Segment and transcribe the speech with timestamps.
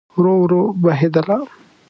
[0.17, 1.37] ورو، ورو بهیدله